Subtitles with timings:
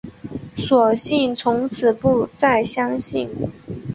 [0.55, 3.29] 索性从此不再相信